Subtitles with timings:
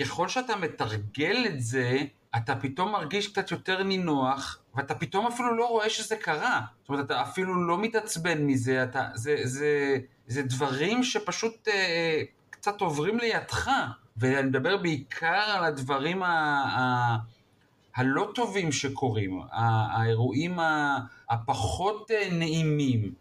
[0.00, 1.98] ככל שאתה מתרגל את זה,
[2.36, 6.60] אתה פתאום מרגיש קצת יותר נינוח, ואתה פתאום אפילו לא רואה שזה קרה.
[6.80, 12.80] זאת אומרת, אתה אפילו לא מתעצבן מזה, אתה, זה, זה, זה דברים שפשוט אה, קצת
[12.80, 13.70] עוברים לידך.
[14.16, 17.16] ואני מדבר בעיקר על הדברים ה, ה,
[17.96, 20.58] הלא טובים שקורים, האירועים
[21.30, 23.14] הפחות אה, נעימים.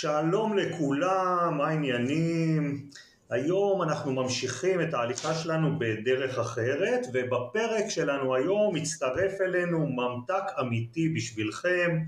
[0.00, 2.86] שלום לכולם, מה העניינים?
[3.30, 11.08] היום אנחנו ממשיכים את ההליכה שלנו בדרך אחרת ובפרק שלנו היום מצטרף אלינו ממתק אמיתי
[11.08, 11.98] בשבילכם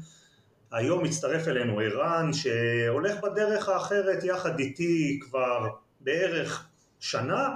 [0.73, 5.69] היום מצטרף אלינו ערן שהולך בדרך האחרת יחד איתי כבר
[6.01, 6.69] בערך
[7.01, 7.49] שנה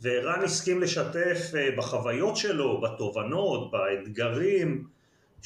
[0.00, 4.84] וערן הסכים לשתף אה, בחוויות שלו, בתובנות, באתגרים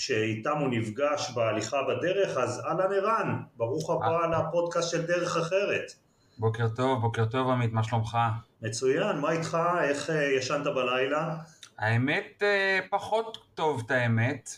[0.01, 4.27] שאיתם הוא נפגש בהליכה בדרך, אז אהלן ערן, ברוך הבא אה.
[4.27, 5.93] לפודקאסט של דרך אחרת.
[6.39, 8.19] בוקר טוב, בוקר טוב עמית, מה שלומך?
[8.63, 9.59] מצוין, מה איתך?
[9.83, 11.37] איך אה, ישנת בלילה?
[11.79, 12.43] האמת,
[12.91, 14.51] פחות טוב את האמת.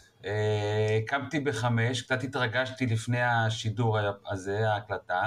[1.07, 3.99] קמתי בחמש, קצת התרגשתי לפני השידור
[4.31, 5.23] הזה, ההקלטה.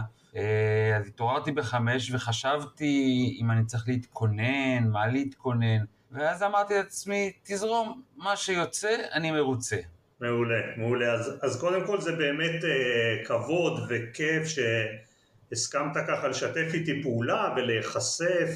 [0.96, 5.86] אז התעוררתי בחמש וחשבתי אם אני צריך להתכונן, מה להתכונן.
[6.12, 9.78] ואז אמרתי לעצמי, תזרום, מה שיוצא, אני מרוצה.
[10.22, 11.14] מעולה, מעולה.
[11.14, 18.50] אז, אז קודם כל זה באמת אה, כבוד וכיף שהסכמת ככה לשתף איתי פעולה ולהיחשף,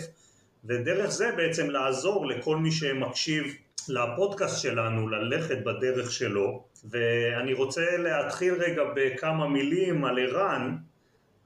[0.66, 3.56] ודרך זה בעצם לעזור לכל מי שמקשיב
[3.90, 6.64] לפודקאסט שלנו, ללכת בדרך שלו.
[6.90, 10.76] ואני רוצה להתחיל רגע בכמה מילים על ערן.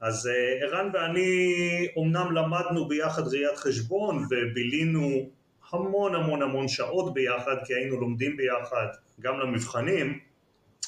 [0.00, 1.52] אז אה, ערן ואני
[1.96, 5.30] אומנם למדנו ביחד ראיית חשבון ובילינו
[5.72, 8.86] המון המון המון שעות ביחד, כי היינו לומדים ביחד
[9.20, 10.18] גם למבחנים,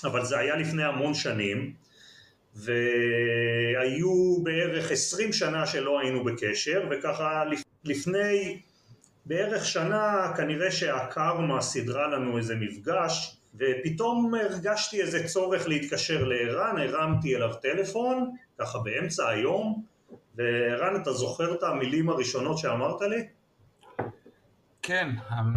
[0.05, 1.73] אבל זה היה לפני המון שנים,
[2.55, 7.45] והיו בערך עשרים שנה שלא היינו בקשר, וככה
[7.85, 8.61] לפני
[9.27, 17.37] בערך שנה כנראה שהקרמה סידרה לנו איזה מפגש, ופתאום הרגשתי איזה צורך להתקשר לערן, הרמתי
[17.37, 19.83] אליו טלפון, ככה באמצע היום,
[20.35, 23.27] וערן, אתה זוכר את המילים הראשונות שאמרת לי?
[24.87, 25.09] כן,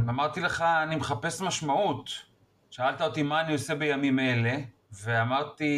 [0.09, 2.09] אמרתי לך, אני מחפש משמעות.
[2.69, 4.57] שאלת אותי מה אני עושה בימים אלה,
[5.03, 5.73] ואמרתי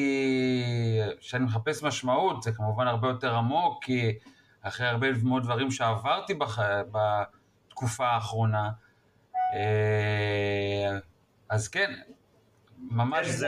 [1.19, 4.11] שאני מחפש משמעות, זה כמובן הרבה יותר עמוק, כי
[4.61, 6.59] אחרי הרבה מאוד דברים שעברתי בח...
[6.91, 8.69] בתקופה האחרונה,
[9.55, 10.99] אה,
[11.49, 11.91] אז כן,
[12.77, 13.47] ממש כן, זה.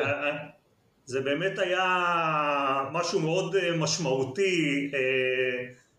[1.05, 1.83] זה באמת היה
[2.91, 4.91] משהו מאוד אה, משמעותי.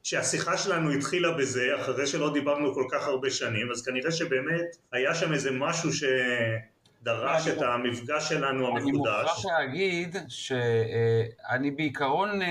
[0.04, 4.76] אה, שהשיחה שלנו התחילה בזה, אחרי שלא דיברנו כל כך הרבה שנים, אז כנראה שבאמת
[4.92, 8.82] היה שם איזה משהו שדרש את המפגש שלנו המקודש.
[8.82, 12.48] אני מוכרח להגיד שאני בעיקרון אה,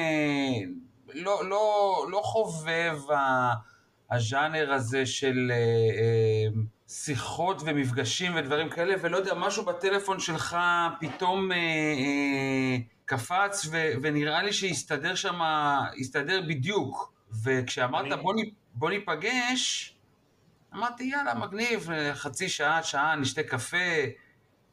[1.13, 2.97] לא, לא, לא חובב
[4.11, 10.57] הז'אנר הזה של אה, אה, שיחות ומפגשים ודברים כאלה, ולא יודע, משהו בטלפון שלך
[10.99, 11.51] פתאום
[13.05, 13.67] קפץ,
[14.01, 15.39] ונראה לי שהסתדר שם,
[15.99, 17.12] הסתדר בדיוק.
[17.43, 18.21] וכשאמרת אני...
[18.21, 18.33] בוא,
[18.73, 19.93] בוא ניפגש,
[20.73, 23.77] אמרתי יאללה מגניב, חצי שעה, שעה, נשתה קפה,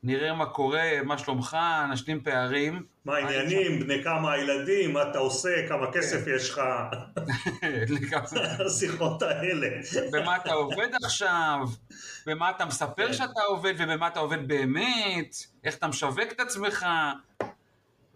[0.02, 1.56] נראה מה קורה, מה שלומך,
[1.90, 2.86] נשלים פערים.
[3.04, 6.60] מה העניינים, בני כמה הילדים, מה אתה עושה, כמה כסף יש לך.
[8.66, 9.68] השיחות האלה.
[10.12, 11.58] במה אתה עובד עכשיו,
[12.26, 13.12] במה אתה מספר כן.
[13.12, 16.86] שאתה עובד ובמה אתה עובד באמת, איך אתה משווק את עצמך.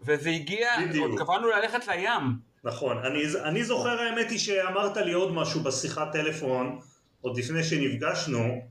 [0.05, 2.21] וזה הגיע, עוד קבענו ללכת לים.
[2.63, 6.79] נכון, אני, אני זוכר האמת היא שאמרת לי עוד משהו בשיחת טלפון,
[7.21, 8.61] עוד לפני שנפגשנו,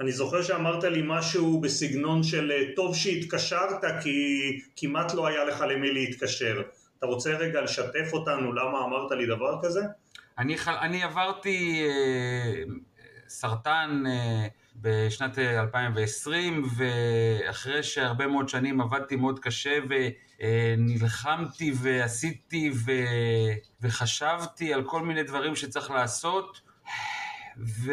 [0.00, 4.18] אני זוכר שאמרת לי משהו בסגנון של אה, טוב שהתקשרת כי
[4.76, 6.62] כמעט לא היה לך למי להתקשר.
[6.98, 9.80] אתה רוצה רגע לשתף אותנו למה אמרת לי דבר כזה?
[10.38, 12.62] אני, אני עברתי אה,
[13.28, 14.46] סרטן אה,
[14.80, 22.92] בשנת 2020, ואחרי שהרבה מאוד שנים עבדתי מאוד קשה ונלחמתי ועשיתי ו...
[23.80, 26.60] וחשבתי על כל מיני דברים שצריך לעשות,
[27.58, 27.92] ו...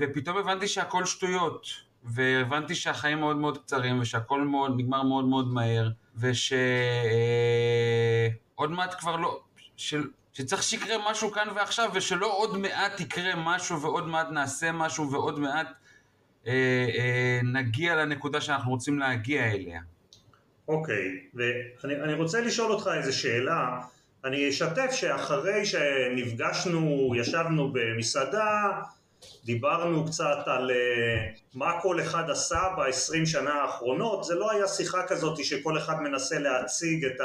[0.00, 1.86] ופתאום הבנתי שהכל שטויות.
[2.06, 6.60] והבנתי שהחיים מאוד מאוד קצרים ושהכל מאוד נגמר מאוד מאוד מהר ושעוד
[8.60, 9.40] אה, מעט כבר לא,
[9.76, 15.10] של, שצריך שיקרה משהו כאן ועכשיו ושלא עוד מעט יקרה משהו ועוד מעט נעשה משהו
[15.10, 15.85] ועוד מעט אה, אה,
[17.44, 19.80] נגיע לנקודה שאנחנו רוצים להגיע אליה.
[20.68, 21.04] אוקיי,
[21.34, 23.80] ואני רוצה לשאול אותך איזה שאלה.
[24.24, 28.70] אני אשתף שאחרי שנפגשנו, ישבנו במסעדה,
[29.44, 35.02] דיברנו קצת על uh, מה כל אחד עשה ב-20 שנה האחרונות, זה לא היה שיחה
[35.08, 37.20] כזאת שכל אחד מנסה להציג את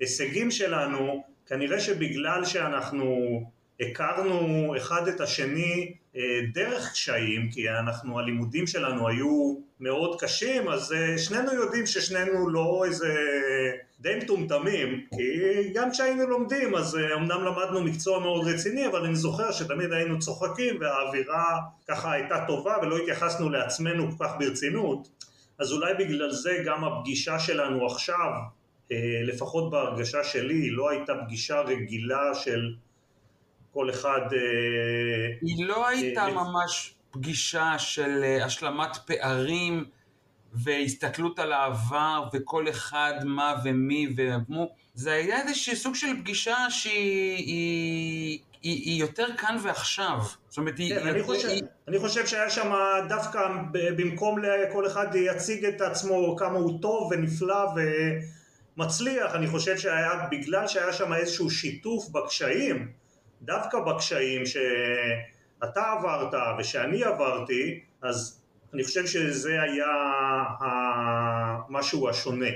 [0.00, 3.40] ההישגים שלנו, כנראה שבגלל שאנחנו
[3.80, 10.92] הכרנו אחד את השני אה, דרך קשיים, כי אנחנו, הלימודים שלנו היו מאוד קשים, אז
[10.92, 13.14] אה, שנינו יודעים ששנינו לא איזה
[14.00, 19.16] די מטומטמים, כי גם כשהיינו לומדים, אז אה, אמנם למדנו מקצוע מאוד רציני, אבל אני
[19.16, 25.08] זוכר שתמיד היינו צוחקים והאווירה ככה הייתה טובה ולא התייחסנו לעצמנו כל כך ברצינות,
[25.58, 28.30] אז אולי בגלל זה גם הפגישה שלנו עכשיו,
[29.24, 32.74] לפחות בהרגשה שלי, לא הייתה פגישה רגילה של
[33.72, 34.20] כל אחד...
[34.32, 34.38] אה,
[35.42, 39.84] היא לא הייתה אה, ממש פגישה של אה, השלמת פערים
[40.52, 44.68] והסתכלות על העבר וכל אחד מה ומי ומו.
[44.94, 50.18] זה היה איזשהו סוג של פגישה שהיא היא, היא, היא יותר כאן ועכשיו.
[50.48, 50.98] זאת אומרת, כן, היא...
[50.98, 51.62] אני, חושב, היא...
[51.88, 52.72] אני חושב שהיה שם
[53.08, 53.40] דווקא
[53.72, 57.66] במקום לכל אחד יציג את עצמו כמה הוא טוב ונפלא
[58.76, 62.92] ומצליח, אני חושב שהיה, בגלל שהיה שם איזשהו שיתוף בקשיים,
[63.42, 68.40] דווקא בקשיים שאתה עברת ושאני עברתי, אז
[68.74, 69.86] אני חושב שזה היה
[71.68, 72.50] המשהו השונה.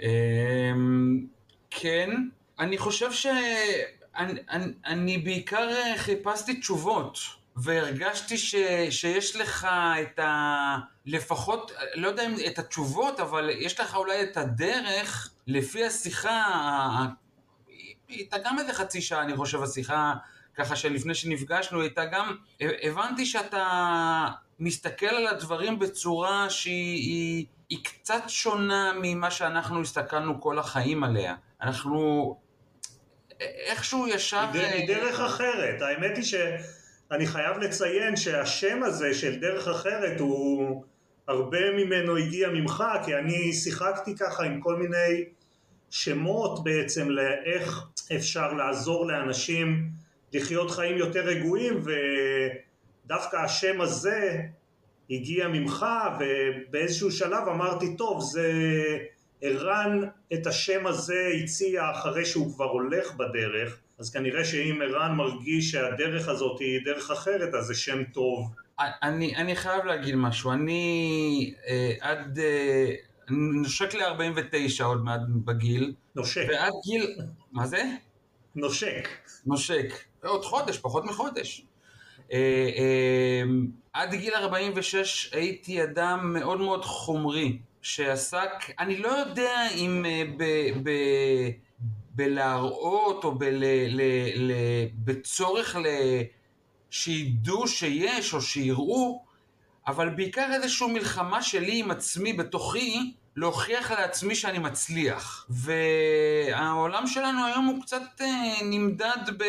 [0.00, 1.26] אמ,
[1.70, 2.10] כן,
[2.58, 4.40] אני חושב שאני
[4.86, 7.18] אני, בעיקר חיפשתי תשובות.
[7.56, 8.54] והרגשתי ש,
[8.90, 9.68] שיש לך
[10.02, 10.76] את ה...
[11.06, 16.46] לפחות, לא יודע אם את התשובות, אבל יש לך אולי את הדרך, לפי השיחה
[18.10, 20.14] הייתה גם איזה חצי שעה, אני חושב, השיחה,
[20.54, 24.28] ככה שלפני שנפגשנו, הייתה גם, הבנתי שאתה
[24.58, 31.34] מסתכל על הדברים בצורה שהיא היא, היא קצת שונה ממה שאנחנו הסתכלנו כל החיים עליה.
[31.62, 32.36] אנחנו
[33.40, 34.46] איכשהו ישב...
[34.52, 40.84] היא דרך אחרת, האמת היא שאני חייב לציין שהשם הזה של דרך אחרת הוא...
[41.28, 45.24] הרבה ממנו הגיע ממך, כי אני שיחקתי ככה עם כל מיני
[45.90, 47.82] שמות בעצם לאיך
[48.16, 49.88] אפשר לעזור לאנשים
[50.32, 51.82] לחיות חיים יותר רגועים
[53.04, 54.40] ודווקא השם הזה
[55.10, 55.86] הגיע ממך
[56.20, 58.52] ובאיזשהו שלב אמרתי טוב זה
[59.42, 60.00] ערן
[60.32, 66.28] את השם הזה הציע אחרי שהוא כבר הולך בדרך אז כנראה שאם ערן מרגיש שהדרך
[66.28, 68.54] הזאת היא דרך אחרת אז זה שם טוב.
[69.02, 72.94] אני, אני חייב להגיד משהו, אני אה, עד אה,
[73.30, 75.94] נושק ל-49 עוד מעט בגיל.
[76.14, 76.46] נושק.
[76.48, 77.16] ועד גיל...
[77.52, 77.82] מה זה?
[78.54, 79.08] נושק.
[79.46, 79.94] נושק.
[80.24, 81.64] עוד חודש, פחות מחודש.
[82.32, 83.42] אה, אה,
[83.92, 90.44] עד גיל 46 הייתי אדם מאוד מאוד חומרי, שעסק, אני לא יודע אם אה, ב...
[90.82, 90.90] ב
[92.14, 93.64] בלהראות או בל, ל,
[94.36, 94.52] ל,
[94.94, 95.86] בצורך ל,
[96.90, 99.24] שידעו שיש או שיראו,
[99.86, 105.46] אבל בעיקר איזושהי מלחמה שלי עם עצמי בתוכי, להוכיח לעצמי שאני מצליח.
[105.50, 108.26] והעולם שלנו היום הוא קצת אה,
[108.64, 109.44] נמדד ב...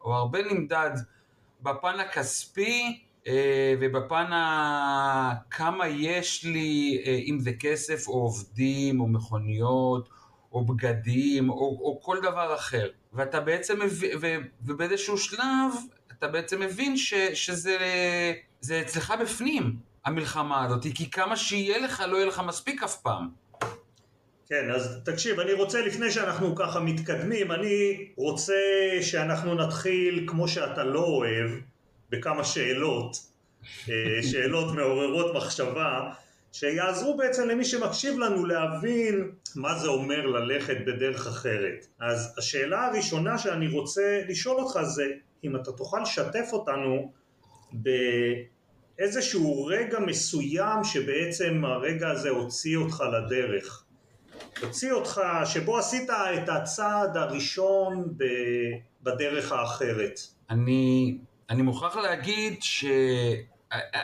[0.00, 0.90] או הרבה נמדד
[1.62, 5.34] בפן הכספי אה, ובפן ה...
[5.50, 10.08] כמה יש לי, אה, אם זה כסף או עובדים או מכוניות
[10.52, 12.88] או בגדים או, או כל דבר אחר.
[13.12, 14.10] ואתה בעצם מבין,
[14.62, 15.72] ובאיזשהו שלב
[16.18, 17.14] אתה בעצם מבין ש...
[17.14, 19.87] שזה אצלך בפנים.
[20.04, 23.28] המלחמה הזאת, כי כמה שיהיה לך, לא יהיה לך מספיק אף פעם.
[24.48, 28.54] כן, אז תקשיב, אני רוצה לפני שאנחנו ככה מתקדמים, אני רוצה
[29.00, 31.50] שאנחנו נתחיל כמו שאתה לא אוהב,
[32.10, 33.16] בכמה שאלות,
[33.88, 33.94] אה,
[34.30, 36.12] שאלות מעוררות מחשבה,
[36.52, 41.86] שיעזרו בעצם למי שמקשיב לנו להבין מה זה אומר ללכת בדרך אחרת.
[42.00, 45.06] אז השאלה הראשונה שאני רוצה לשאול אותך זה,
[45.44, 47.12] אם אתה תוכל לשתף אותנו
[47.82, 47.88] ב...
[48.98, 53.84] איזשהו רגע מסוים שבעצם הרגע הזה הוציא אותך לדרך.
[54.62, 58.24] הוציא אותך, שבו עשית את הצעד הראשון ב,
[59.02, 60.20] בדרך האחרת.
[60.50, 61.18] אני,
[61.50, 62.84] אני מוכרח להגיד ש...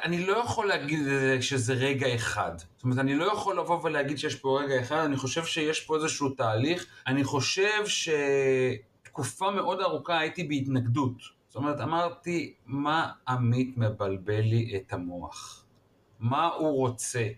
[0.04, 0.98] אני לא יכול להגיד
[1.40, 2.52] שזה רגע אחד.
[2.58, 5.96] זאת אומרת, אני לא יכול לבוא ולהגיד שיש פה רגע אחד, אני חושב שיש פה
[5.96, 6.86] איזשהו תהליך.
[7.06, 11.43] אני חושב שתקופה מאוד ארוכה הייתי בהתנגדות.
[11.54, 15.64] זאת אומרת, אמרתי, מה עמית מבלבל לי את המוח?
[16.20, 17.28] מה הוא רוצה?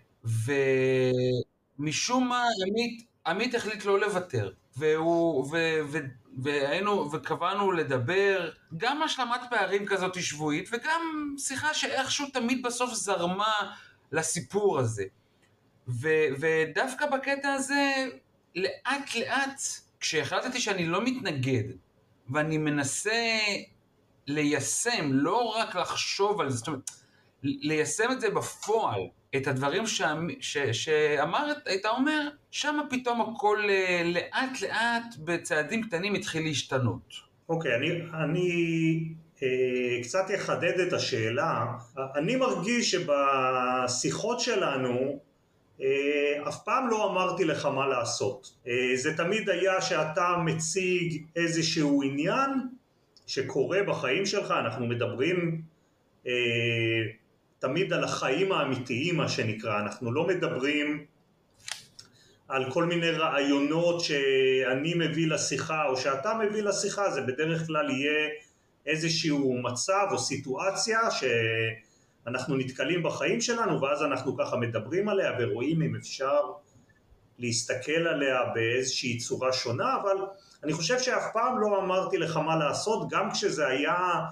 [1.79, 4.51] ומשום מה עמית, עמית החליט לא לוותר.
[4.77, 5.57] והוא, ו,
[5.91, 5.97] ו,
[6.37, 13.73] והיינו, וקבענו לדבר, גם השלמת פערים כזאת שבועית, וגם שיחה שאיכשהו תמיד בסוף זרמה
[14.11, 15.05] לסיפור הזה.
[15.87, 16.07] ו,
[16.39, 18.07] ודווקא בקטע הזה,
[18.55, 19.61] לאט לאט,
[19.99, 21.63] כשהחלטתי שאני לא מתנגד,
[22.29, 23.37] ואני מנסה
[24.27, 26.91] ליישם, לא רק לחשוב על זה, זאת אומרת,
[27.43, 29.01] ליישם את זה בפועל,
[29.35, 29.83] את הדברים.
[30.71, 37.13] שאמרת, היית אומר, שם פתאום הכל אה, לאט לאט בצעדים קטנים התחיל להשתנות.
[37.49, 38.49] אוקיי, okay, אני, אני
[39.43, 41.65] אה, קצת אחדד את השאלה.
[42.15, 45.19] אני מרגיש שבשיחות שלנו
[45.81, 48.53] אה, אף פעם לא אמרתי לך מה לעשות.
[48.67, 52.51] אה, זה תמיד היה שאתה מציג איזשהו עניין
[53.27, 55.61] שקורה בחיים שלך, אנחנו מדברים
[56.27, 56.31] אה,
[57.59, 61.05] תמיד על החיים האמיתיים מה שנקרא, אנחנו לא מדברים
[62.47, 68.29] על כל מיני רעיונות שאני מביא לשיחה או שאתה מביא לשיחה, זה בדרך כלל יהיה
[68.85, 75.95] איזשהו מצב או סיטואציה שאנחנו נתקלים בחיים שלנו ואז אנחנו ככה מדברים עליה ורואים אם
[75.95, 76.41] אפשר
[77.39, 80.17] להסתכל עליה באיזושהי צורה שונה, אבל
[80.63, 84.25] אני חושב שאף פעם לא אמרתי לך מה לעשות, גם כשזה היה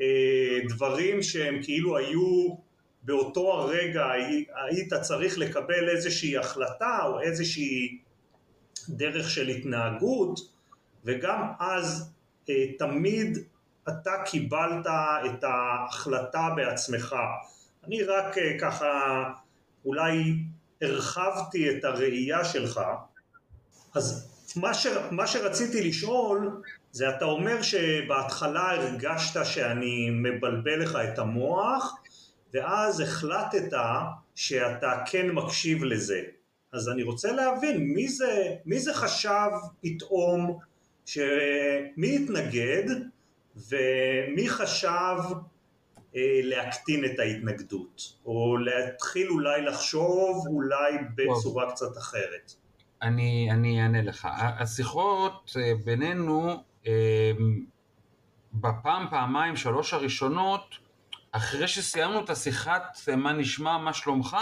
[0.00, 2.54] אה, דברים שהם כאילו היו
[3.02, 4.06] באותו הרגע
[4.70, 7.98] היית צריך לקבל איזושהי החלטה או איזושהי
[8.88, 10.40] דרך של התנהגות
[11.04, 12.12] וגם אז
[12.48, 13.38] אה, תמיד
[13.88, 14.86] אתה קיבלת
[15.26, 17.16] את ההחלטה בעצמך.
[17.84, 19.24] אני רק אה, ככה
[19.84, 20.34] אולי
[20.82, 22.80] הרחבתי את הראייה שלך,
[23.94, 24.27] אז
[24.60, 26.62] מה, ש, מה שרציתי לשאול
[26.92, 31.94] זה אתה אומר שבהתחלה הרגשת שאני מבלבל לך את המוח
[32.54, 33.76] ואז החלטת
[34.34, 36.22] שאתה כן מקשיב לזה.
[36.72, 39.50] אז אני רוצה להבין מי זה, מי זה חשב
[39.82, 40.58] פתאום,
[41.06, 41.18] ש...
[41.96, 42.84] מי התנגד
[43.68, 45.16] ומי חשב
[46.16, 51.74] אה, להקטין את ההתנגדות, או להתחיל אולי לחשוב אולי בצורה וואו.
[51.74, 52.54] קצת אחרת.
[53.02, 54.28] אני, אני אענה לך.
[54.32, 57.32] השיחות אה, בינינו אה,
[58.52, 60.74] בפעם, פעמיים, שלוש הראשונות,
[61.32, 64.36] אחרי שסיימנו את השיחת מה נשמע, מה שלומך,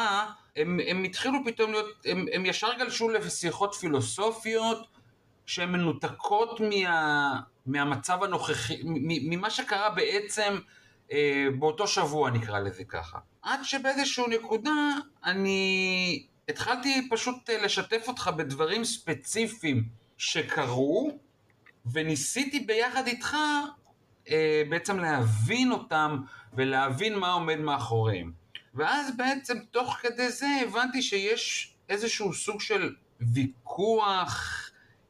[0.57, 4.87] הם, הם התחילו פתאום להיות, הם, הם ישר גלשו לשיחות פילוסופיות
[5.47, 10.59] שהן מנותקות מה, מהמצב הנוכחי, ממה שקרה בעצם
[11.13, 13.19] אה, באותו שבוע נקרא לזה ככה.
[13.43, 14.71] עד שבאיזשהו נקודה
[15.25, 21.19] אני התחלתי פשוט אה, לשתף אותך בדברים ספציפיים שקרו,
[21.93, 23.37] וניסיתי ביחד איתך
[24.31, 26.19] אה, בעצם להבין אותם
[26.53, 28.33] ולהבין מה עומד מאחוריהם.
[28.75, 34.63] ואז בעצם תוך כדי זה הבנתי שיש איזשהו סוג של ויכוח,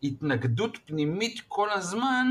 [0.02, 2.26] התנגדות פנימית כל הזמן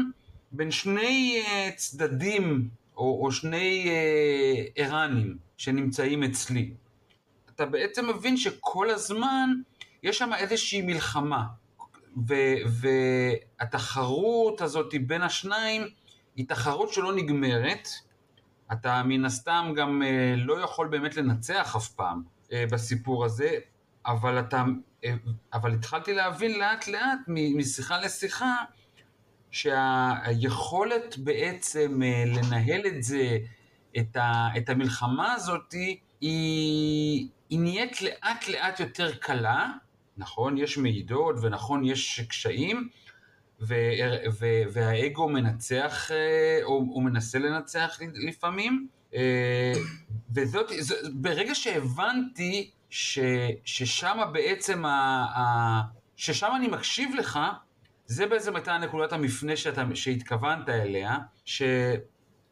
[0.51, 6.71] בין שני uh, צדדים או, או שני uh, ערנים שנמצאים אצלי.
[7.55, 9.49] אתה בעצם מבין שכל הזמן
[10.03, 11.43] יש שם איזושהי מלחמה,
[12.27, 12.81] ו-
[13.59, 15.81] והתחרות הזאת בין השניים
[16.35, 17.87] היא תחרות שלא נגמרת.
[18.71, 23.57] אתה מן הסתם גם uh, לא יכול באמת לנצח אף פעם uh, בסיפור הזה,
[24.05, 24.63] אבל אתה,
[25.01, 25.07] uh,
[25.53, 28.55] אבל התחלתי להבין לאט לאט משיחה לשיחה
[29.51, 33.37] שהיכולת בעצם uh, לנהל את זה,
[33.97, 35.73] את, ה, את המלחמה הזאת,
[36.21, 39.71] היא, היא נהיית לאט לאט יותר קלה,
[40.17, 42.89] נכון, יש מעידות ונכון, יש קשיים,
[43.61, 43.75] ו,
[44.39, 49.73] ו, והאגו מנצח, אה, או הוא מנסה לנצח לפעמים, אה,
[50.33, 50.71] וזאת,
[51.13, 53.19] ברגע שהבנתי ש,
[53.65, 54.89] ששם בעצם, ה,
[55.37, 55.81] ה,
[56.15, 57.39] ששם אני מקשיב לך,
[58.05, 61.61] זה בעצם הייתה נקודת המפנה שאתה, שהתכוונת אליה, ש,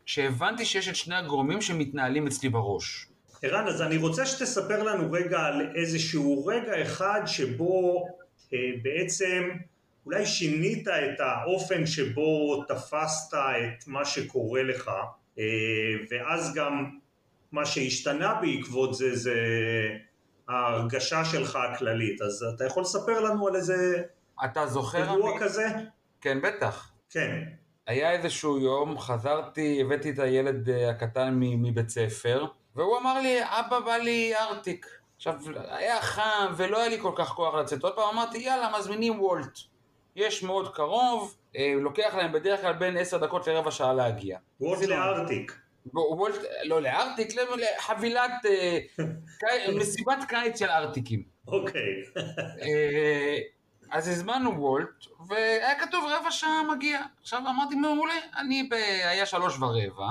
[0.06, 3.08] שהבנתי שיש את שני הגורמים שמתנהלים אצלי בראש.
[3.44, 8.06] ערן, אז אני רוצה שתספר לנו רגע על איזשהו רגע אחד שבו
[8.54, 9.50] אה, בעצם
[10.06, 14.92] אולי שינית את האופן שבו תפסת את מה שקורה לך,
[15.40, 15.44] אה,
[16.10, 16.90] ואז גם
[17.52, 19.36] מה שהשתנה בעקבות זה, זה
[20.48, 22.22] ההרגשה שלך הכללית.
[22.22, 24.04] אז אתה יכול לספר לנו על איזה
[24.46, 25.40] אתה זוכר אירוע אני...
[25.40, 25.68] כזה?
[26.22, 26.92] כן, בטח.
[27.10, 27.44] כן.
[27.88, 33.80] היה איזשהו יום, חזרתי, הבאתי את הילד אה, הקטן מבית ספר, והוא אמר לי, אבא
[33.80, 34.88] בא לי ארטיק.
[35.15, 37.84] עכשיו, היה חם ולא היה לי כל כך כוח לצאת.
[37.84, 39.60] עוד פעם אמרתי, יאללה, מזמינים וולט.
[40.15, 44.38] יש מאוד קרוב, אה, לוקח להם בדרך כלל בין עשר דקות לרבע שעה להגיע.
[44.60, 45.58] וולט לארטיק.
[45.94, 48.80] וולט, לא לארטיק, לחבילת, אה,
[49.80, 51.24] מסיבת קיץ של ארטיקים.
[51.48, 52.03] אוקיי.
[52.62, 53.38] אה,
[53.92, 57.01] אז הזמנו וולט, והיה כתוב רבע שעה מגיע.
[57.22, 58.74] עכשיו אמרתי מעולה, אני ב...
[59.03, 60.10] היה שלוש ורבע,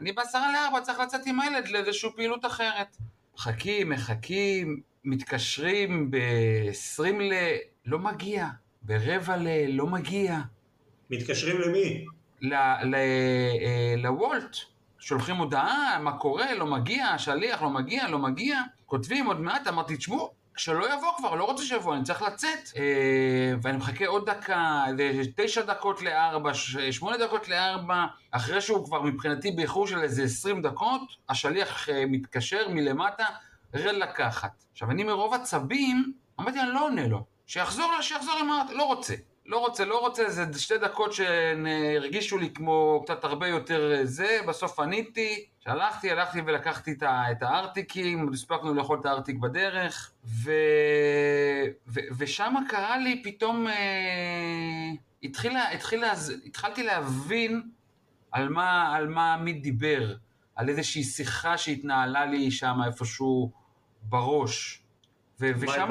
[0.00, 2.96] אני בעשרה לארבע צריך לצאת עם הילד לאיזושהי פעילות אחרת.
[3.34, 7.32] מחכים, מחכים, מתקשרים ב-20 ל...
[7.86, 8.46] לא מגיע.
[8.82, 9.48] ברבע ל...
[9.68, 10.38] לא מגיע.
[11.10, 12.04] מתקשרים למי?
[13.96, 14.56] לוולט,
[14.98, 19.96] שולחים הודעה, מה קורה, לא מגיע, השליח לא מגיע, לא מגיע, כותבים עוד מעט, אמרתי,
[19.96, 22.58] תשמעו, כשלא יבוא כבר, לא רוצה שיבוא, אני צריך לצאת.
[22.76, 24.84] אה, ואני מחכה עוד דקה,
[25.36, 26.54] תשע דקות לארבע,
[26.90, 32.68] שמונה דקות לארבע, אחרי שהוא כבר מבחינתי באיחור של איזה עשרים דקות, השליח אה, מתקשר
[32.68, 33.24] מלמטה,
[33.74, 34.64] רד לקחת.
[34.72, 37.24] עכשיו, אני מרוב עצבים, אמרתי, אני לא עונה לו.
[37.46, 38.72] שיחזור, שיחזור ה...
[38.72, 39.14] לא רוצה.
[39.48, 44.38] לא רוצה, לא רוצה, זה שתי דקות שהרגישו לי כמו קצת הרבה יותר אה, זה,
[44.48, 50.52] בסוף עניתי, שלחתי, הלכתי ולקחתי את הארטיקים, הספקנו לאכול את הארטיק בדרך, ו...
[51.88, 52.00] ו...
[52.18, 54.90] ושם קרה לי פתאום, אה...
[55.22, 56.12] התחילה, התחילה,
[56.46, 57.62] התחלתי להבין
[58.32, 60.14] על מה, על מה עמית דיבר,
[60.56, 63.50] על איזושהי שיחה שהתנהלה לי שם איפשהו
[64.02, 64.82] בראש.
[65.40, 65.88] ושם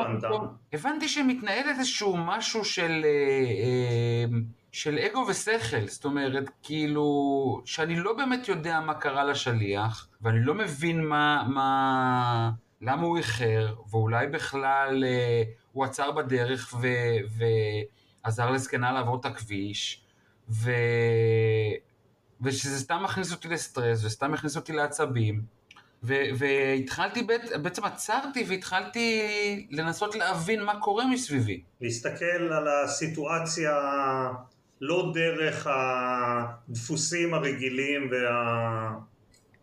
[0.73, 4.39] הבנתי שמתנהל איזשהו משהו של, אה, אה,
[4.71, 10.53] של אגו ושכל, זאת אומרת, כאילו, שאני לא באמת יודע מה קרה לשליח, ואני לא
[10.53, 12.51] מבין מה, מה,
[12.81, 16.87] למה הוא איחר, ואולי בכלל אה, הוא עצר בדרך ו,
[18.23, 20.03] ועזר לזקנה לעבור את הכביש,
[20.49, 20.71] ו...
[22.41, 25.56] ושזה סתם מכניס אותי לסטרס, וסתם מכניס אותי לעצבים.
[26.03, 27.27] והתחלתי,
[27.61, 29.21] בעצם עצרתי והתחלתי
[29.71, 31.61] לנסות להבין מה קורה מסביבי.
[31.81, 33.73] להסתכל על הסיטואציה
[34.81, 38.09] לא דרך הדפוסים הרגילים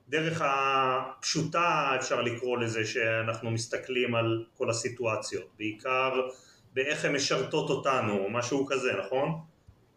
[0.08, 6.12] והדרך הפשוטה אפשר לקרוא לזה שאנחנו מסתכלים על כל הסיטואציות, בעיקר
[6.72, 9.40] באיך הן משרתות אותנו, משהו כזה, נכון?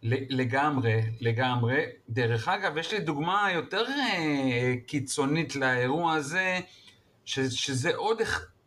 [0.03, 1.85] לגמרי, לגמרי.
[2.09, 6.59] דרך אגב, יש לי דוגמה יותר אה, קיצונית לאירוע הזה,
[7.25, 8.21] ש, שזה עוד,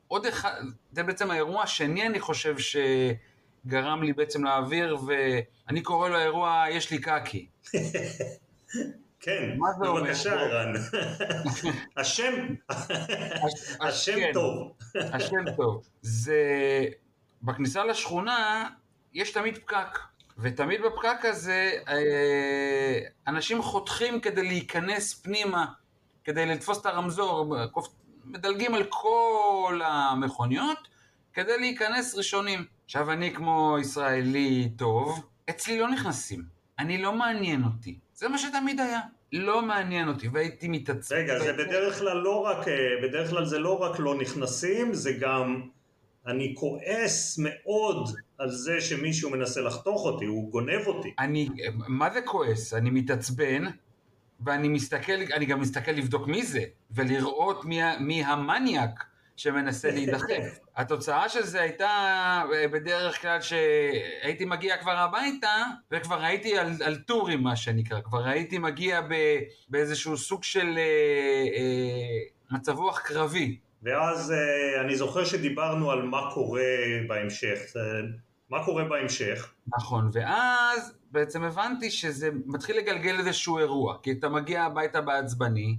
[0.08, 0.60] עוד אחד,
[0.92, 6.90] זה בעצם האירוע השני, אני חושב, שגרם לי בעצם להעביר, ואני קורא לו האירוע יש
[6.90, 7.46] לי קקי.
[9.22, 10.72] כן, בבקשה ערן.
[11.96, 12.54] השם,
[13.80, 14.30] השם כן.
[14.34, 14.72] טוב.
[14.94, 15.82] השם טוב.
[16.02, 16.42] זה,
[17.42, 18.68] בכניסה לשכונה
[19.12, 19.98] יש תמיד פקק.
[20.42, 25.66] ותמיד בפקק הזה אה, אנשים חותכים כדי להיכנס פנימה,
[26.24, 27.56] כדי לתפוס את הרמזור,
[28.24, 30.78] מדלגים על כל המכוניות
[31.32, 32.64] כדי להיכנס ראשונים.
[32.84, 36.42] עכשיו אני כמו ישראלי טוב, אצלי לא נכנסים,
[36.78, 39.00] אני לא מעניין אותי, זה מה שתמיד היה.
[39.32, 41.16] לא מעניין אותי, והייתי מתעצבן.
[41.16, 45.12] רגע, זה בדרך כלל לא רק, אה, בדרך כלל זה לא רק לא נכנסים, זה
[45.12, 45.62] גם
[46.26, 51.14] אני כועס מאוד על זה שמישהו מנסה לחתוך אותי, הוא גונב אותי.
[51.18, 52.74] אני, מה זה כועס?
[52.74, 53.64] אני מתעצבן,
[54.40, 59.04] ואני מסתכל, אני גם מסתכל לבדוק מי זה, ולראות מי, מי המניאק
[59.36, 60.58] שמנסה להידחף.
[60.76, 61.88] התוצאה של זה הייתה
[62.54, 68.26] אה, בדרך כלל שהייתי מגיע כבר הביתה, וכבר הייתי על, על טורים מה שנקרא, כבר
[68.28, 69.14] הייתי מגיע ב,
[69.68, 70.82] באיזשהו סוג של אה,
[71.56, 73.58] אה, מצב רוח קרבי.
[73.82, 76.62] ואז אה, אני זוכר שדיברנו על מה קורה
[77.08, 77.58] בהמשך,
[78.50, 79.52] מה קורה בהמשך.
[79.78, 85.76] נכון, ואז בעצם הבנתי שזה מתחיל לגלגל איזשהו אירוע, כי אתה מגיע הביתה בעצבני,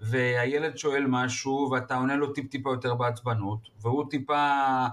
[0.00, 4.86] והילד שואל משהו, ואתה עונה לו טיפ-טיפה יותר בעצבנות, והוא טיפה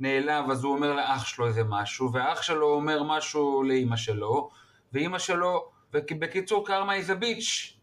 [0.00, 4.50] נעלב, אז הוא אומר לאח שלו איזה משהו, ואח שלו אומר משהו לאימא שלו,
[4.92, 7.78] ואימא שלו, ובקיצור קרמה איזה ביץ',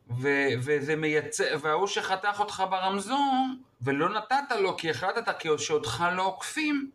[1.61, 3.45] וההוא שחתך אותך ברמזור,
[3.83, 6.91] ולא נתת לו כי החלטת כי שאותך לא עוקפים,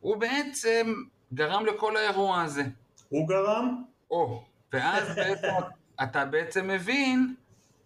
[0.00, 0.94] הוא בעצם
[1.34, 2.62] גרם לכל האירוע הזה.
[3.08, 3.82] הוא גרם?
[4.10, 5.48] או, ואז בעצם
[6.02, 7.34] אתה בעצם מבין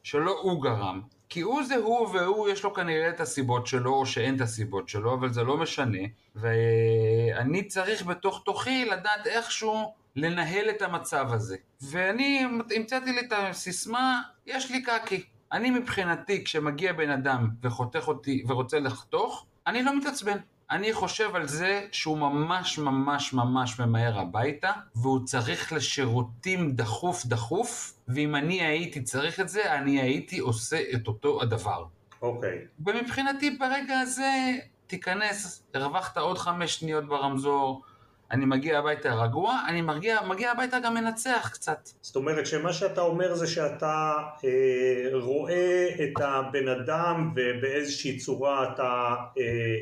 [0.02, 1.00] שלא הוא גרם.
[1.28, 4.88] כי הוא זה הוא והוא יש לו כנראה את הסיבות שלו או שאין את הסיבות
[4.88, 5.98] שלו, אבל זה לא משנה.
[6.34, 11.56] ואני צריך בתוך תוכי לדעת איכשהו לנהל את המצב הזה.
[11.80, 12.44] ואני
[12.76, 15.24] המצאתי לי את הסיסמה, יש לי קקי.
[15.52, 20.36] אני מבחינתי, כשמגיע בן אדם וחותך אותי ורוצה לחתוך, אני לא מתעצבן.
[20.70, 27.94] אני חושב על זה שהוא ממש ממש ממש ממהר הביתה, והוא צריך לשירותים דחוף דחוף,
[28.08, 31.84] ואם אני הייתי צריך את זה, אני הייתי עושה את אותו הדבר.
[32.22, 32.58] אוקיי.
[32.58, 32.82] Okay.
[32.86, 34.56] ומבחינתי ברגע הזה,
[34.86, 37.82] תיכנס, הרווחת עוד חמש שניות ברמזור,
[38.30, 41.88] אני מגיע הביתה רגוע, אני מגיע, מגיע הביתה גם מנצח קצת.
[42.00, 44.12] זאת אומרת שמה שאתה אומר זה שאתה
[44.44, 49.76] אה, רואה את הבן אדם ובאיזושהי צורה אתה אה,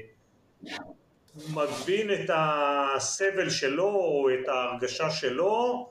[1.55, 5.89] מבין את הסבל שלו או את ההרגשה שלו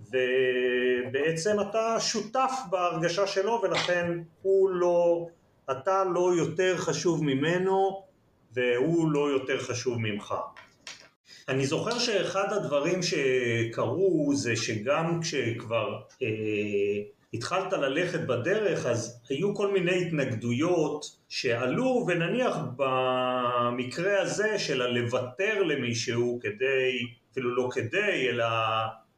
[0.00, 5.26] ובעצם אתה שותף בהרגשה שלו ולכן הוא לא,
[5.70, 8.02] אתה לא יותר חשוב ממנו
[8.52, 10.34] והוא לא יותר חשוב ממך.
[11.48, 16.28] אני זוכר שאחד הדברים שקרו זה שגם כשכבר אה,
[17.34, 26.38] התחלת ללכת בדרך אז היו כל מיני התנגדויות שעלו ונניח במקרה הזה של הלוותר למישהו
[26.42, 28.46] כדי, אפילו לא כדי, אלא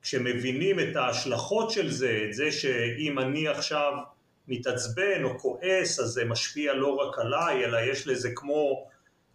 [0.02, 3.92] כשמבינים את ההשלכות של זה, את זה שאם אני עכשיו
[4.48, 8.86] מתעצבן או כועס אז זה משפיע לא רק עליי אלא יש לזה כמו,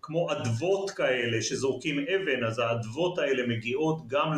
[0.10, 4.32] כמו אדוות כאלה שזורקים אבן אז האדוות האלה מגיעות גם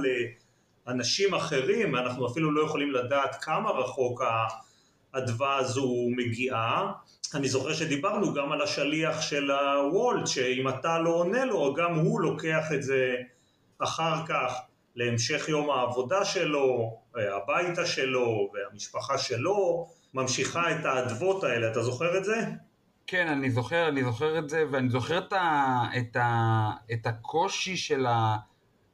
[0.87, 4.21] לאנשים אחרים אנחנו אפילו לא יכולים לדעת כמה רחוק
[5.13, 6.91] האדווה הזו מגיעה
[7.33, 12.21] אני זוכר שדיברנו גם על השליח של הוולט שאם אתה לא עונה לו גם הוא
[12.21, 13.15] לוקח את זה
[13.79, 14.53] אחר כך
[14.95, 22.23] להמשך יום העבודה שלו, הביתה שלו והמשפחה שלו ממשיכה את האדוות האלה, אתה זוכר את
[22.23, 22.35] זה?
[23.11, 27.77] כן, אני זוכר, אני זוכר את זה, ואני זוכר את, ה, את, ה, את הקושי
[27.77, 28.37] של ה...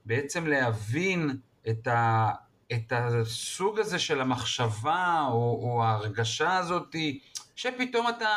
[0.06, 1.38] בעצם להבין
[1.70, 2.32] את, ה,
[2.74, 7.20] את הסוג הזה של המחשבה, או, או ההרגשה הזאתי,
[7.56, 8.30] שפתאום אתה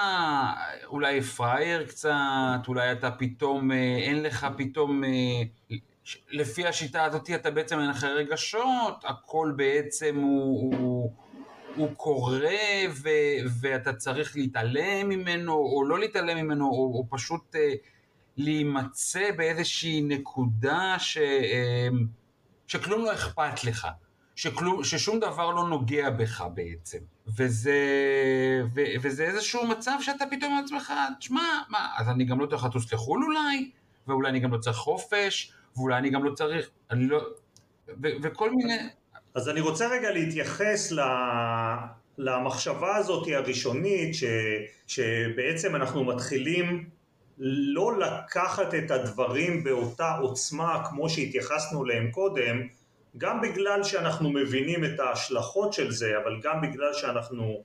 [0.86, 2.12] אולי פראייר קצת,
[2.68, 5.42] אולי אתה פתאום, אה, אין לך פתאום, אה,
[6.30, 10.74] לפי השיטה הזאת אתה בעצם אין לך רגשות, הכל בעצם הוא...
[10.76, 11.12] הוא
[11.76, 12.56] הוא קורה
[12.90, 13.08] ו,
[13.60, 17.72] ואתה צריך להתעלם ממנו או לא להתעלם ממנו או, או פשוט אה,
[18.36, 21.88] להימצא באיזושהי נקודה ש, אה,
[22.66, 23.88] שכלום לא אכפת לך,
[24.36, 26.98] שכלום, ששום דבר לא נוגע בך בעצם.
[27.36, 27.78] וזה,
[28.74, 32.92] ו, וזה איזשהו מצב שאתה פתאום לעצמך, תשמע, מה, אז אני גם לא צריך לטוס
[32.92, 33.70] לחו"ל אולי,
[34.06, 37.20] ואולי אני גם לא צריך חופש, ואולי אני גם לא צריך, אני לא,
[37.88, 38.74] ו, וכל מיני...
[39.34, 40.92] אז אני רוצה רגע להתייחס
[42.18, 44.24] למחשבה הזאת הראשונית ש,
[44.86, 46.88] שבעצם אנחנו מתחילים
[47.38, 52.66] לא לקחת את הדברים באותה עוצמה כמו שהתייחסנו אליהם קודם
[53.18, 57.62] גם בגלל שאנחנו מבינים את ההשלכות של זה אבל גם בגלל שאנחנו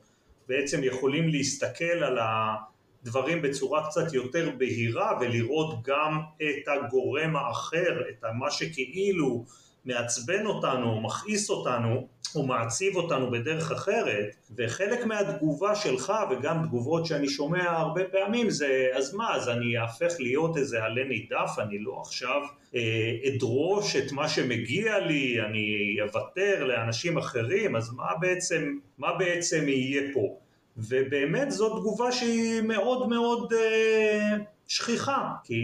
[0.47, 8.25] בעצם יכולים להסתכל על הדברים בצורה קצת יותר בהירה ולראות גם את הגורם האחר, את
[8.39, 9.45] מה שכאילו
[9.85, 17.05] מעצבן אותנו, או מכעיס אותנו, או מעציב אותנו בדרך אחרת, וחלק מהתגובה שלך וגם תגובות
[17.05, 21.79] שאני שומע הרבה פעמים זה אז מה, אז אני אהפך להיות איזה עלה נידף, אני
[21.79, 22.41] לא עכשיו
[22.75, 29.67] אה, אדרוש את מה שמגיע לי, אני אוותר לאנשים אחרים, אז מה בעצם, מה בעצם
[29.67, 30.35] יהיה פה?
[30.77, 34.37] ובאמת זו תגובה שהיא מאוד מאוד אה,
[34.67, 35.55] שכיחה, כי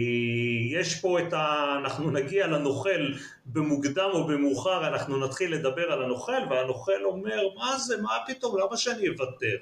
[0.72, 1.74] יש פה את ה...
[1.78, 3.12] אנחנו נגיע לנוכל
[3.46, 8.76] במוקדם או במאוחר, אנחנו נתחיל לדבר על הנוכל, והנוכל אומר, מה זה, מה פתאום, למה
[8.76, 9.56] שאני אוותר?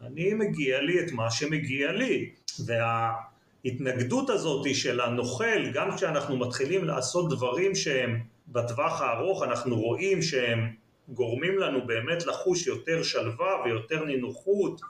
[0.00, 2.30] אני מגיע לי את מה שמגיע לי.
[2.64, 10.70] וההתנגדות הזאת של הנוכל, גם כשאנחנו מתחילים לעשות דברים שהם בטווח הארוך, אנחנו רואים שהם
[11.08, 14.80] גורמים לנו באמת לחוש יותר שלווה ויותר נינוחות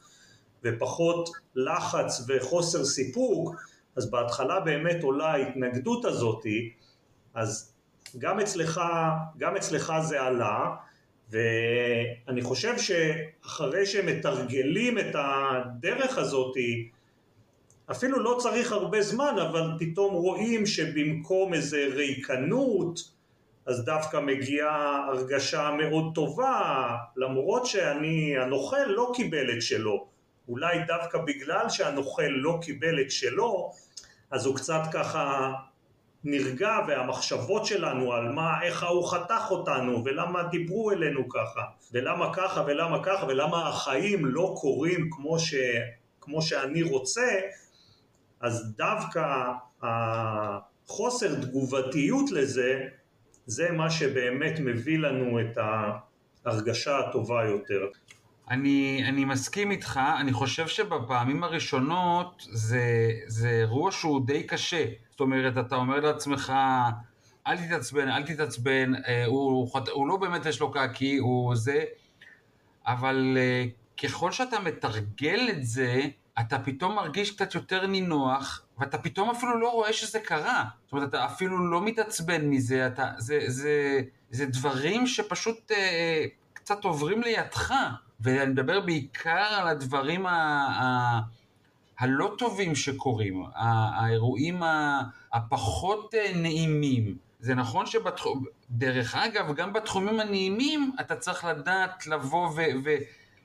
[0.65, 3.55] ופחות לחץ וחוסר סיפוק,
[3.97, 6.71] אז בהתחלה באמת עולה ההתנגדות הזאתי,
[7.35, 7.73] אז
[8.19, 8.81] גם אצלך,
[9.39, 10.75] גם אצלך זה עלה,
[11.31, 16.91] ואני חושב שאחרי שמתרגלים את הדרך הזאתי,
[17.91, 23.17] אפילו לא צריך הרבה זמן, אבל פתאום רואים שבמקום איזה ריקנות,
[23.67, 30.07] אז דווקא מגיעה הרגשה מאוד טובה, למרות שאני, הנוכל לא קיבל את שלו.
[30.49, 33.73] אולי דווקא בגלל שהנוכל לא קיבל את שלו,
[34.31, 35.53] אז הוא קצת ככה
[36.25, 41.63] נרגע והמחשבות שלנו על מה, איך ההוא חתך אותנו ולמה דיברו אלינו ככה
[41.93, 45.55] ולמה ככה ולמה ככה ולמה החיים לא קורים כמו, ש,
[46.21, 47.41] כמו שאני רוצה
[48.41, 52.89] אז דווקא החוסר תגובתיות לזה
[53.47, 55.59] זה מה שבאמת מביא לנו את
[56.45, 57.87] ההרגשה הטובה יותר.
[58.51, 64.85] אני, אני מסכים איתך, אני חושב שבפעמים הראשונות זה, זה אירוע שהוא די קשה.
[65.11, 66.53] זאת אומרת, אתה אומר לעצמך,
[67.47, 71.85] אל תתעצבן, אל תתעצבן, אה, הוא, הוא לא באמת יש לו קקי, הוא זה,
[72.87, 73.65] אבל אה,
[74.03, 76.01] ככל שאתה מתרגל את זה,
[76.41, 80.65] אתה פתאום מרגיש קצת יותר נינוח, ואתה פתאום אפילו לא רואה שזה קרה.
[80.85, 86.85] זאת אומרת, אתה אפילו לא מתעצבן מזה, אתה, זה, זה, זה דברים שפשוט אה, קצת
[86.85, 87.75] עוברים לידך.
[88.21, 90.33] ואני מדבר בעיקר על הדברים ה...
[90.83, 91.21] ה...
[91.99, 94.63] הלא טובים שקורים, האירועים
[95.33, 97.17] הפחות אה, נעימים.
[97.41, 102.91] זה נכון שבתחום, דרך אגב, גם בתחומים הנעימים אתה צריך לדעת לבוא ו-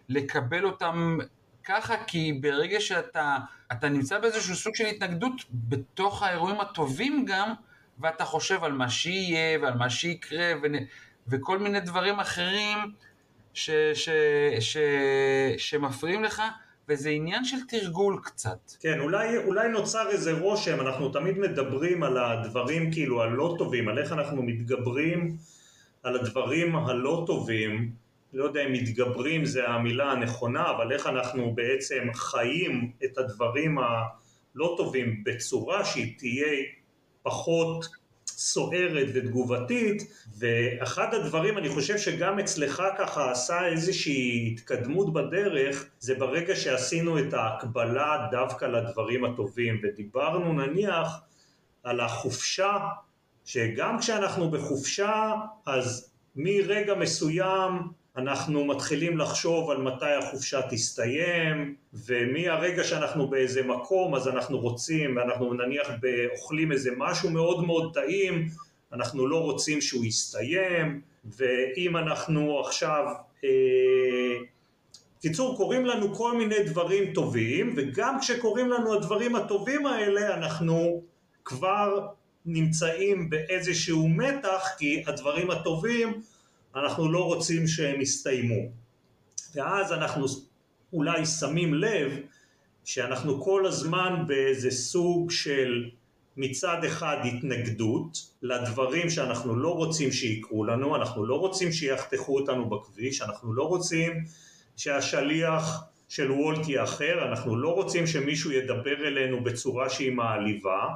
[0.10, 1.18] ולקבל אותם
[1.64, 3.38] ככה, כי ברגע שאתה
[3.72, 7.54] אתה נמצא באיזשהו סוג של התנגדות בתוך האירועים הטובים גם,
[8.00, 10.66] ואתה חושב על מה שיהיה ועל מה שיקרה ו...
[11.28, 12.78] וכל מיני דברים אחרים
[13.54, 13.70] ש...
[13.94, 14.10] ש...
[14.60, 14.78] ש...
[15.58, 16.42] שמפריעים לך,
[16.90, 18.72] וזה עניין של תרגול קצת.
[18.80, 24.00] כן, אולי, אולי נוצר איזה רושם, אנחנו תמיד מדברים על הדברים כאילו הלא טובים, על
[24.00, 25.38] איך אנחנו מתגברים
[26.04, 27.92] על הדברים הלא טובים,
[28.34, 34.76] לא יודע אם מתגברים זה המילה הנכונה, אבל איך אנחנו בעצם חיים את הדברים הלא
[34.78, 36.64] טובים בצורה שהיא תהיה
[37.24, 37.86] פחות
[38.42, 46.56] סוערת ותגובתית, ואחד הדברים, אני חושב שגם אצלך ככה עשה איזושהי התקדמות בדרך, זה ברגע
[46.56, 51.08] שעשינו את ההקבלה דווקא לדברים הטובים, ודיברנו נניח
[51.84, 52.78] על החופשה,
[53.46, 55.32] שגם כשאנחנו בחופשה,
[55.66, 64.28] אז מרגע מסוים אנחנו מתחילים לחשוב על מתי החופשה תסתיים ומהרגע שאנחנו באיזה מקום אז
[64.28, 65.88] אנחנו רוצים ואנחנו נניח
[66.36, 68.48] אוכלים איזה משהו מאוד מאוד טעים
[68.94, 73.06] אנחנו לא רוצים שהוא יסתיים ואם אנחנו עכשיו
[73.44, 73.50] אה,
[75.22, 81.02] קיצור קורים לנו כל מיני דברים טובים וגם כשקורים לנו הדברים הטובים האלה אנחנו
[81.46, 82.08] כבר
[82.46, 86.22] נמצאים באיזשהו מתח כי הדברים הטובים
[86.76, 88.70] אנחנו לא רוצים שהם יסתיימו.
[89.56, 90.26] ואז אנחנו
[90.94, 92.12] אולי שמים לב
[92.86, 95.90] שאנחנו כל הזמן באיזה סוג של
[96.38, 103.22] מצד אחד התנגדות לדברים שאנחנו לא רוצים שיקרו לנו, אנחנו לא רוצים שיחתכו אותנו בכביש,
[103.22, 104.12] אנחנו לא רוצים
[104.78, 110.88] שהשליח של וולט יהיה אחר, אנחנו לא רוצים שמישהו ידבר אלינו בצורה שהיא מעליבה,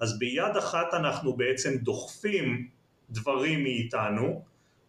[0.00, 2.68] אז ביד אחת אנחנו בעצם דוחפים
[3.10, 4.42] דברים מאיתנו,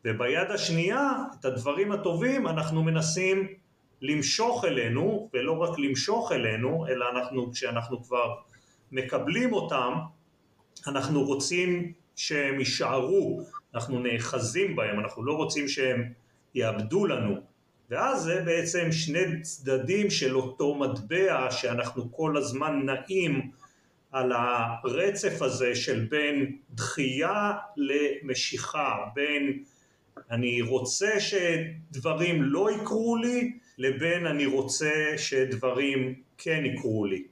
[0.06, 3.48] וביד השנייה את הדברים הטובים אנחנו מנסים
[4.02, 8.36] למשוך אלינו, ולא רק למשוך אלינו, אלא אנחנו, כשאנחנו כבר
[8.92, 9.94] מקבלים אותם,
[10.88, 13.42] אנחנו רוצים שהם יישארו,
[13.76, 16.14] אנחנו נאחזים בהם, אנחנו לא רוצים שהם
[16.56, 17.36] יאבדו לנו.
[17.90, 23.52] ואז זה בעצם שני צדדים של אותו מטבע שאנחנו כל הזמן נעים
[24.12, 29.64] על הרצף הזה של בין דחייה למשיכה, בין
[30.32, 37.24] אני רוצה שדברים לא יקרו לי, לבין אני רוצה שדברים כן יקרו לי,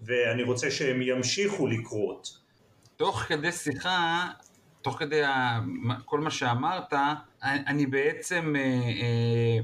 [0.00, 2.38] ואני רוצה שהם ימשיכו לקרות.
[2.96, 4.26] תוך כדי שיחה,
[4.82, 5.22] תוך כדי
[6.04, 6.92] כל מה שאמרת,
[7.42, 9.58] אני בעצם, אה, אה,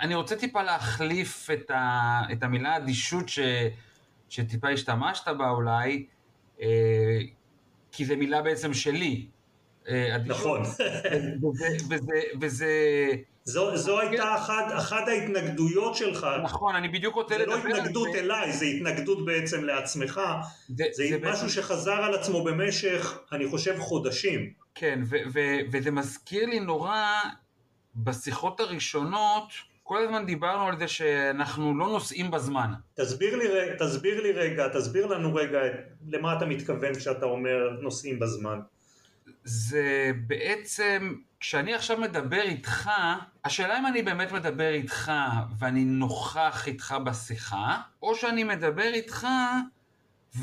[0.00, 3.38] אני רוצה טיפה להחליף את, ה, את המילה אדישות ש,
[4.28, 6.06] שטיפה השתמשת בה אולי,
[6.60, 7.18] אה,
[7.92, 9.26] כי זו מילה בעצם שלי.
[9.88, 10.62] אה, נכון.
[12.40, 12.68] וזה...
[13.44, 16.26] זו, זו הייתה אחת, אחת ההתנגדויות שלך.
[16.42, 17.68] נכון, אני בדיוק רוצה לדבר על זה.
[17.68, 20.20] זה לא התנגדות אליי, זה התנגדות בעצם לעצמך.
[20.68, 21.48] זה, זה, זה משהו בעצם...
[21.48, 24.52] שחזר על עצמו במשך, אני חושב, חודשים.
[24.74, 27.04] כן, ו- ו- וזה מזכיר לי נורא,
[27.96, 29.48] בשיחות הראשונות,
[29.82, 32.70] כל הזמן דיברנו על זה שאנחנו לא נוסעים בזמן.
[32.94, 33.44] תסביר לי,
[33.78, 35.58] תסביר לי רגע, תסביר לנו רגע
[36.08, 38.58] למה אתה מתכוון כשאתה אומר נוסעים בזמן.
[39.48, 42.90] זה בעצם, כשאני עכשיו מדבר איתך,
[43.44, 45.12] השאלה אם אני באמת מדבר איתך
[45.58, 49.26] ואני נוכח איתך בשיחה, או שאני מדבר איתך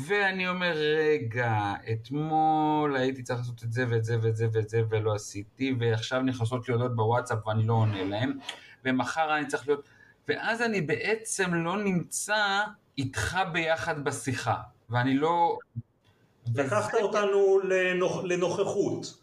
[0.06, 4.82] ואני אומר, רגע, אתמול הייתי צריך לעשות את זה ואת זה ואת זה ואת זה
[4.90, 8.32] ולא עשיתי, ועכשיו נכנסות לי הודעות בוואטסאפ ואני לא עונה להם,
[8.84, 9.88] ומחר אני צריך להיות...
[10.28, 12.62] ואז אני בעצם לא נמצא
[12.98, 14.56] איתך ביחד בשיחה,
[14.90, 15.58] ואני לא
[16.54, 18.24] לקחת אותנו לנוכ...
[18.24, 19.16] לנוכחות.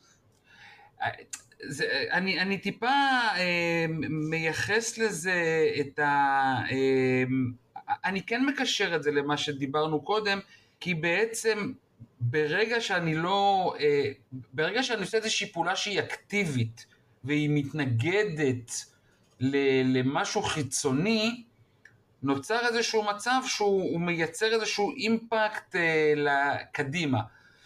[1.68, 6.04] זה, אני, אני טיפה אה, מייחס לזה את ה...
[6.72, 7.24] אה,
[8.06, 10.40] אני כן מקשר את זה למה שדיברנו קודם,
[10.80, 11.74] כי בעצם
[12.20, 13.74] ברגע שאני לא...
[13.80, 14.12] אה,
[14.54, 16.86] ברגע שאני עושה איזושהי פעולה שהיא אקטיבית,
[17.24, 18.72] והיא מתנגדת
[19.84, 21.44] למשהו חיצוני,
[22.24, 27.20] נוצר איזשהו מצב שהוא מייצר איזשהו אימפקט אה, קדימה.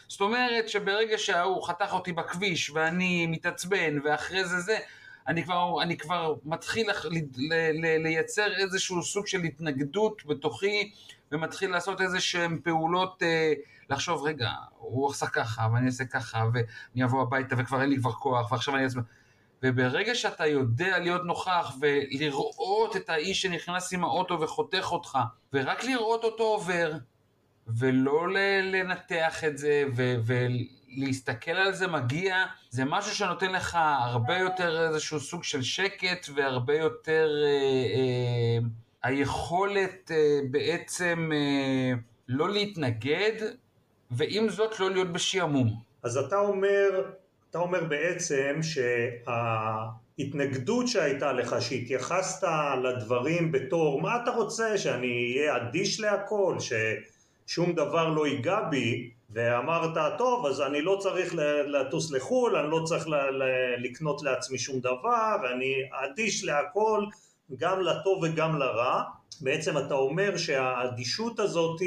[0.07, 4.77] זאת אומרת שברגע שההוא חתך אותי בכביש ואני מתעצבן ואחרי זה זה,
[5.27, 10.91] אני כבר, אני כבר מתחיל לח, ל, ל, ל, לייצר איזשהו סוג של התנגדות בתוכי
[11.31, 13.53] ומתחיל לעשות איזה שהן פעולות, אה,
[13.89, 18.11] לחשוב רגע, הוא עושה ככה ואני אעשה ככה ואני אבוא הביתה וכבר אין לי כבר
[18.11, 19.01] כוח ועכשיו אני אעצבן.
[19.63, 25.17] וברגע שאתה יודע להיות נוכח ולראות את האיש שנכנס עם האוטו וחותך אותך,
[25.53, 26.91] ורק לראות אותו עובר,
[27.67, 34.87] ולא לנתח את זה, ו- ולהסתכל על זה מגיע, זה משהו שנותן לך הרבה יותר
[34.87, 38.67] איזשהו סוג של שקט, והרבה יותר אה, אה,
[39.03, 41.93] היכולת אה, בעצם אה,
[42.27, 43.41] לא להתנגד,
[44.11, 45.81] ועם זאת לא להיות בשעמום.
[46.03, 47.11] אז אתה אומר,
[47.49, 48.59] אתה אומר בעצם
[50.17, 52.47] שההתנגדות שהייתה לך, שהתייחסת
[52.83, 60.17] לדברים בתור מה אתה רוצה, שאני אהיה אדיש להכל, ששום דבר לא ייגע בי, ואמרת
[60.17, 61.35] טוב אז אני לא צריך
[61.67, 63.05] לטוס לחו"ל, אני לא צריך
[63.77, 67.05] לקנות לעצמי שום דבר, אני אדיש להכל,
[67.57, 69.03] גם לטוב וגם לרע,
[69.41, 71.79] בעצם אתה אומר שהאדישות הזאת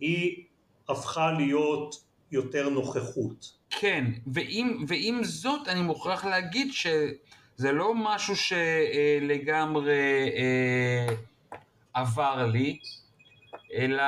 [0.00, 0.44] היא
[0.88, 3.56] הפכה להיות יותר נוכחות.
[3.80, 11.14] כן, ועם, ועם זאת אני מוכרח להגיד שזה לא משהו שלגמרי אה,
[11.94, 12.78] עבר לי,
[13.74, 14.02] אלא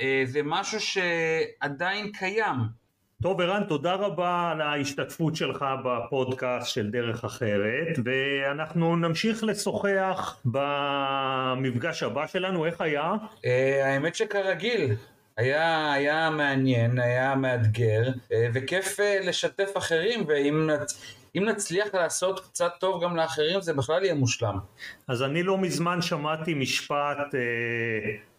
[0.00, 2.78] אה, זה משהו שעדיין קיים.
[3.22, 12.02] טוב ערן, תודה רבה על ההשתתפות שלך בפודקאסט של דרך אחרת ואנחנו נמשיך לשוחח במפגש
[12.02, 13.12] הבא שלנו, איך היה?
[13.44, 14.94] אה, האמת שכרגיל,
[15.38, 20.70] היה, היה מעניין, היה מאתגר אה, וכיף לשתף אחרים ואם
[21.36, 24.58] אם נצליח לעשות קצת טוב גם לאחרים זה בכלל יהיה מושלם.
[25.08, 27.40] אז אני לא מזמן שמעתי משפט אה,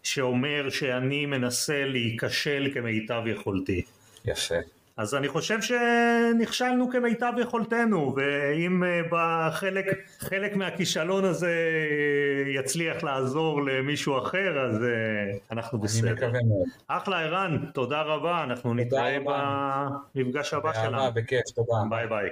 [0.03, 3.81] שאומר שאני מנסה להיכשל כמיטב יכולתי.
[4.25, 4.55] יפה.
[4.99, 9.85] אז אני חושב שנכשלנו כמיטב יכולתנו ואם אה, בחלק
[10.19, 14.89] חלק מהכישלון הזה אה, יצליח לעזור למישהו אחר אז אה,
[15.51, 16.07] אנחנו בסדר.
[16.07, 16.67] אני מקווה מאוד.
[16.87, 19.87] אחלה ערן, תודה רבה, אנחנו תודה נתראה רבה.
[20.15, 21.13] במפגש הבא שלנו.
[21.13, 21.73] בכיף, תודה.
[21.89, 22.29] ביי ביי.